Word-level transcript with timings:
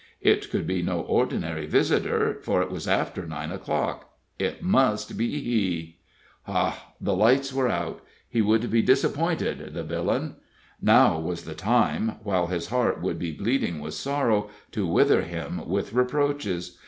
It 0.21 0.49
could 0.49 0.65
be 0.65 0.81
no 0.81 1.01
ordinary 1.01 1.67
visitor, 1.67 2.39
for 2.41 2.63
it 2.63 2.71
was 2.71 2.87
after 2.87 3.27
nine 3.27 3.51
o'clock 3.51 4.09
it 4.39 4.63
must 4.63 5.15
be 5.15 5.39
he. 5.39 5.99
Ha! 6.47 6.93
the 6.99 7.15
lights 7.15 7.53
were 7.53 7.69
out! 7.69 8.01
He 8.27 8.41
would 8.41 8.71
be 8.71 8.81
disappointed, 8.81 9.75
the 9.75 9.83
villain! 9.83 10.37
Now 10.81 11.19
was 11.19 11.43
the 11.43 11.53
time, 11.53 12.15
while 12.23 12.47
his 12.47 12.69
heart 12.69 12.99
would 12.99 13.19
be 13.19 13.31
bleeding 13.31 13.79
with 13.79 13.93
sorrow, 13.93 14.49
to 14.71 14.87
wither 14.87 15.21
him 15.21 15.69
with 15.69 15.93
reproaches. 15.93 16.79